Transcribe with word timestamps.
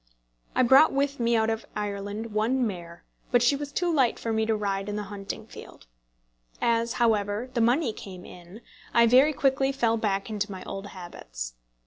I 0.55 0.63
brought 0.63 0.91
with 0.91 1.19
me 1.19 1.35
out 1.35 1.51
of 1.51 1.63
Ireland 1.75 2.33
one 2.33 2.65
mare, 2.65 3.03
but 3.31 3.43
she 3.43 3.55
was 3.55 3.71
too 3.71 3.93
light 3.93 4.17
for 4.17 4.33
me 4.33 4.47
to 4.47 4.55
ride 4.55 4.89
in 4.89 4.95
the 4.95 5.03
hunting 5.13 5.45
field. 5.45 5.85
As, 6.59 6.93
however, 6.93 7.51
the 7.53 7.61
money 7.61 7.93
came 7.93 8.25
in, 8.25 8.61
I 8.95 9.05
very 9.05 9.31
quickly 9.31 9.71
fell 9.71 9.97
back 9.97 10.27
into 10.27 10.51
my 10.51 10.63
old 10.63 10.87
habits. 10.87 11.53